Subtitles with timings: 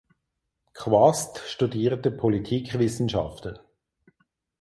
[0.73, 3.59] Quast studierte Politikwissenschaften.